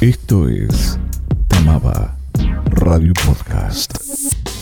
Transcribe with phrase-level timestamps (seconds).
[0.00, 0.98] Esto es
[1.46, 2.16] Tamaba
[2.70, 3.92] Radio Podcast.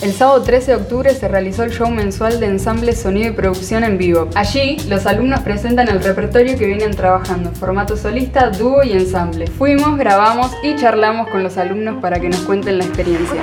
[0.03, 3.85] El sábado 13 de octubre se realizó el show mensual de ensamble Sonido y Producción
[3.85, 4.29] en vivo.
[4.35, 9.47] Allí, los alumnos presentan el repertorio que vienen trabajando en formato solista, dúo y ensamble.
[9.47, 13.41] Fuimos, grabamos y charlamos con los alumnos para que nos cuenten la experiencia.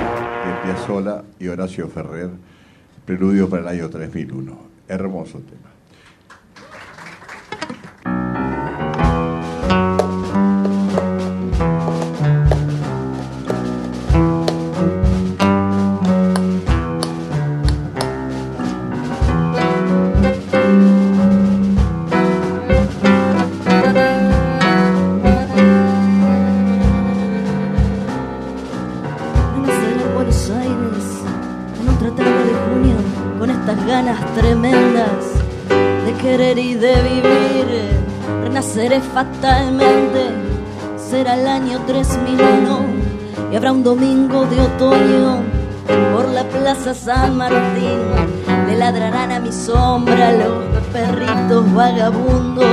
[0.64, 2.28] Piazzolla y Horacio Ferrer,
[3.06, 4.58] Preludio para el año 3001.
[4.86, 5.75] Hermoso tema.
[36.22, 37.66] Querer y de vivir.
[38.42, 40.30] Renaceré fatalmente,
[40.96, 43.06] será el año 3001
[43.52, 45.42] y habrá un domingo de otoño
[46.12, 48.00] por la Plaza San Martín.
[48.66, 52.66] Le ladrarán a mi sombra los perritos vagabundos.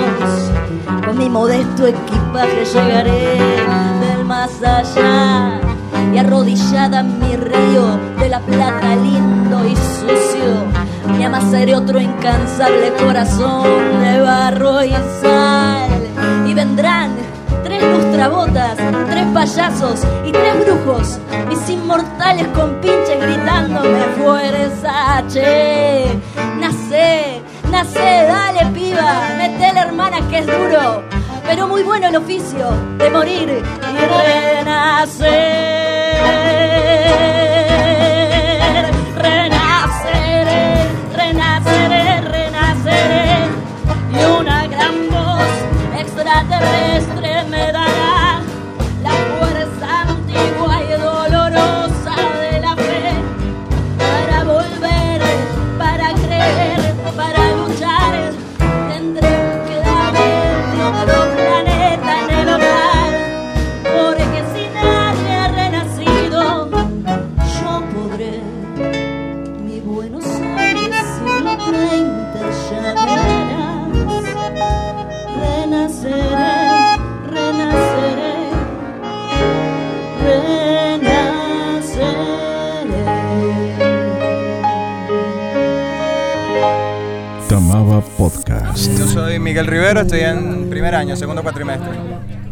[1.05, 3.37] Con mi modesto equipaje llegaré
[3.99, 5.59] del más allá
[6.13, 10.53] y arrodillada en mi río de la plata lindo y sucio,
[11.07, 15.89] me amasaré otro incansable corazón de barro y sal.
[16.47, 17.15] Y vendrán
[17.63, 18.75] tres lustrabotas,
[19.09, 26.05] tres payasos y tres brujos, mis inmortales con pinches gritándome fuerza, che.
[26.59, 31.03] Nacé, nacé, dale piba, mete la hermana que es duro,
[31.45, 33.97] pero muy bueno el oficio de morir y
[34.63, 35.63] renacer.
[88.85, 91.89] Yo soy Miguel Rivero, estoy en primer año, segundo cuatrimestre.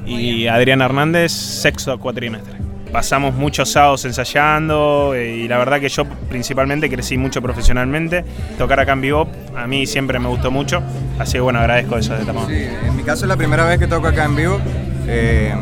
[0.06, 2.54] y Adrián Hernández, sexto cuatrimestre.
[2.92, 8.24] Pasamos muchos sábados ensayando eh, y la verdad que yo principalmente crecí mucho profesionalmente.
[8.58, 10.82] Tocar acá en Bebop a mí siempre me gustó mucho,
[11.20, 12.56] así que bueno, agradezco eso de Tamaulipas.
[12.82, 14.60] Sí, en mi caso es la primera vez que toco acá en vivo.
[15.08, 15.54] eh,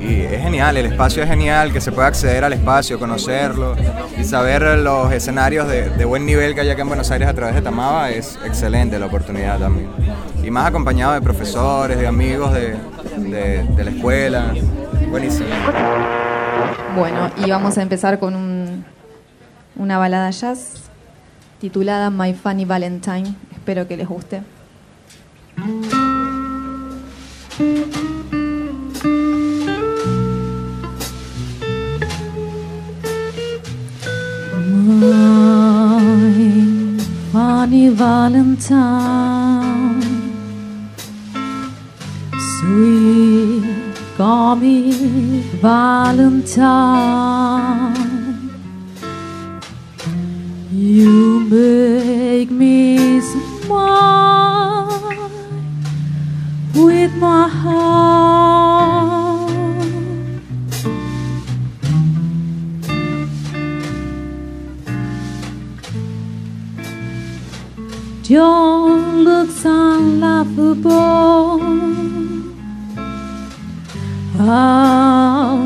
[0.00, 3.74] y es genial, el espacio es genial, que se pueda acceder al espacio, conocerlo
[4.18, 7.54] y saber los escenarios de, buen nivel que hay acá en Buenos Aires a través
[7.54, 9.88] de Tamaba es excelente la oportunidad también.
[10.44, 12.76] Y más acompañado de profesores, de amigos de,
[13.16, 14.54] de- la escuela.
[15.10, 15.48] Buenísimo.
[16.96, 18.84] Bueno, y vamos a empezar con un-
[19.76, 20.84] una balada jazz
[21.60, 23.34] titulada My Funny Valentine.
[23.52, 24.42] Espero que les guste.
[37.56, 38.52] Funny Valentine,
[42.52, 43.64] sweet
[44.18, 44.92] comic
[45.64, 46.60] Valentine,
[50.70, 55.00] you make me smile
[56.74, 58.65] with my heart.
[68.30, 71.60] your looks unlovable.
[74.38, 75.56] Unfold.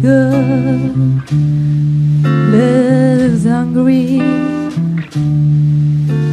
[0.00, 1.20] girl
[2.50, 4.18] lives hungry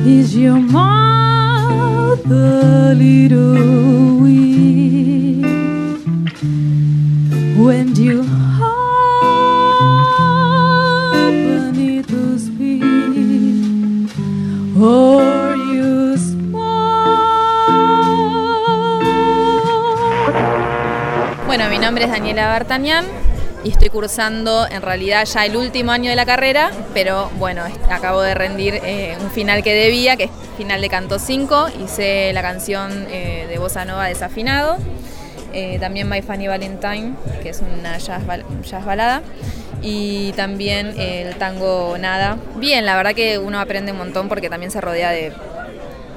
[0.05, 5.45] is your mouth a little weak
[7.57, 8.23] when you
[12.07, 12.83] to speak
[14.79, 16.77] or you smile.
[21.45, 23.05] Bueno, mi nombre es Daniela Bartañán,
[23.67, 28.21] y estoy cursando en realidad ya el último año de la carrera, pero bueno, acabo
[28.21, 32.41] de rendir eh, un final que debía, que es final de canto 5, hice la
[32.41, 34.77] canción eh, de Bossa Nova desafinado,
[35.51, 38.23] eh, también My Funny Valentine, que es una jazz,
[38.63, 39.21] jazz balada,
[39.81, 42.37] y también el tango Nada.
[42.55, 45.33] Bien, la verdad que uno aprende un montón porque también se rodea de,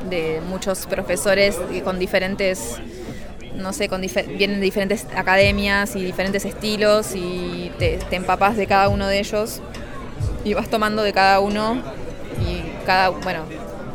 [0.09, 2.77] de muchos profesores con diferentes
[3.55, 8.89] no sé, con vienen de diferentes academias y diferentes estilos y te, empapas de cada
[8.89, 9.61] uno de ellos
[10.45, 11.83] y vas tomando de cada uno
[12.41, 13.45] y cada, bueno,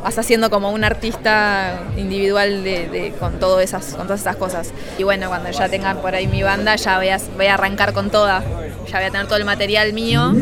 [0.02, 4.72] vas haciendo como un artista individual de, con, todo esas, con todas esas cosas.
[4.98, 7.92] Y bueno, cuando ya tengan por ahí mi banda, ya voy a, voy a arrancar
[7.92, 8.42] con toda,
[8.86, 10.32] ya voy a tener todo el material mío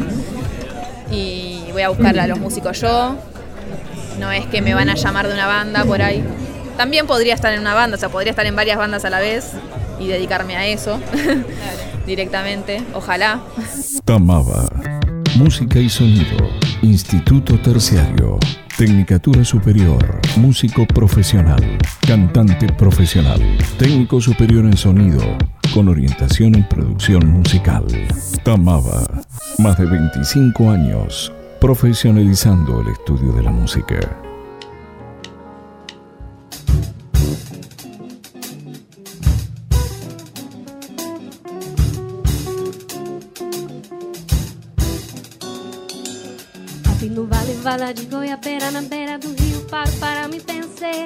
[1.10, 3.16] y voy a buscar a los músicos yo.
[4.18, 6.22] No es que me van a llamar de una banda por ahí,
[6.76, 9.20] también podría estar en una banda, o sea, podría estar en varias bandas a la
[9.20, 9.52] vez
[9.98, 11.00] y dedicarme a eso
[12.06, 13.40] directamente, ojalá.
[14.04, 14.68] Tamaba,
[15.36, 16.36] música y sonido,
[16.82, 18.38] Instituto Terciario,
[18.76, 23.40] Tecnicatura Superior, músico profesional, cantante profesional,
[23.78, 25.22] técnico superior en sonido,
[25.72, 27.84] con orientación en producción musical.
[28.42, 29.04] Tamaba,
[29.58, 31.32] más de 25 años
[31.64, 34.23] profesionalizando el estudio de la música.
[47.06, 51.04] Vala de goiabeira na beira do rio Paro para me pensar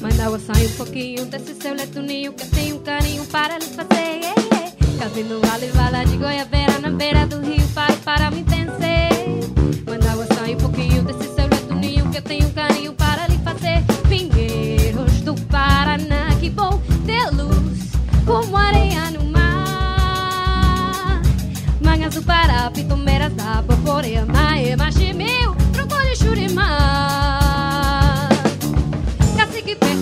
[0.00, 3.66] Mas água sai um pouquinho desse seu leito ninho Que tem um carinho para lhe
[3.66, 4.72] fazer yeah.
[4.98, 8.89] Cabelo vale, vala de goiabeira na beira do rio Paro para me pensar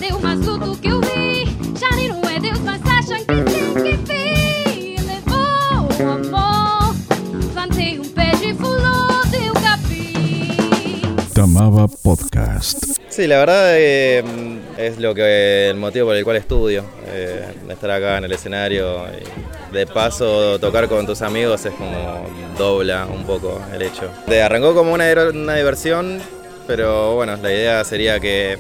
[0.09, 1.45] Perdeu, mas tudo que eu vi.
[1.79, 4.97] Jari não é Deus, mas acham que sim que vi.
[5.05, 6.95] Levou o amor,
[7.53, 11.15] plantei um pé de fulô, deu capim.
[11.35, 12.99] Tamaba Podcast.
[13.11, 14.25] Sí, la verdad eh,
[14.79, 19.05] es lo que el motivo por el cual estudio, eh, estar acá en el escenario
[19.09, 22.27] y de paso tocar con tus amigos es como
[22.57, 24.11] dobla un poco el hecho.
[24.27, 25.05] De arrancó como una,
[25.35, 26.23] una diversión
[26.69, 28.59] pero bueno, la idea sería que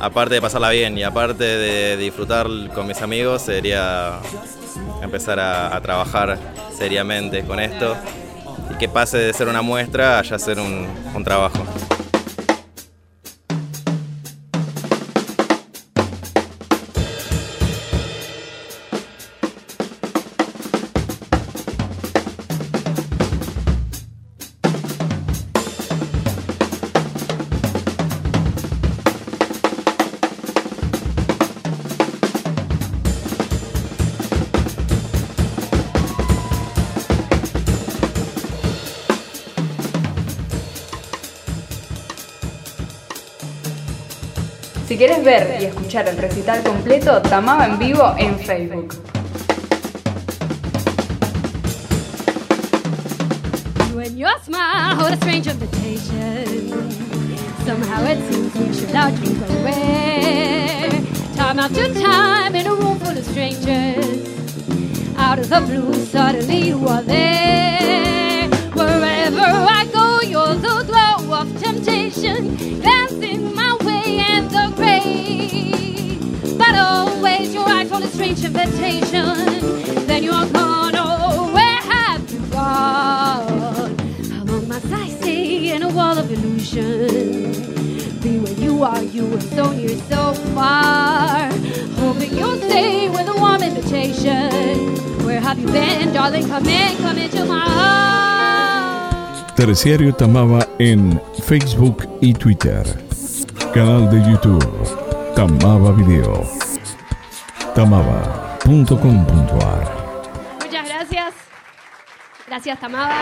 [0.00, 4.20] aparte de pasarla bien y aparte de disfrutar con mis amigos, sería
[5.02, 6.38] empezar a, trabajar
[6.76, 7.96] seriamente con esto
[8.70, 11.64] y que pase de ser una muestra a ya ser un, un trabajo.
[44.88, 48.94] Si quieres ver y escuchar el recital completo, Tamaba en vivo en Facebook.
[53.94, 56.70] When your smile hold a strange invitation
[57.66, 60.88] Somehow it seems we should not keep away
[61.36, 64.26] Time after time in a room full of strangers
[65.18, 71.60] Out of the blue suddenly you are there Wherever I go you're the glow of
[71.60, 73.57] temptation Dancing
[77.48, 80.06] always your eyes hold a strange invitation.
[80.06, 83.96] Then you're gone, oh, where have you gone?
[84.40, 87.52] Among my sightseeing in a wall of illusion.
[88.20, 91.50] Be where you are, you are so near, so far.
[91.96, 94.96] Hoping you'll stay with a warm invitation.
[95.24, 96.46] Where have you been, darling?
[96.46, 99.56] Come in, come into my heart.
[99.56, 102.84] Terciario Tamaba en Facebook y Twitter.
[103.74, 105.34] Canal de YouTube.
[105.34, 106.57] Tamaba Video.
[107.78, 108.58] Tamaba.com.ar
[110.64, 111.32] Muchas gracias.
[112.48, 113.14] Gracias, Tamaba.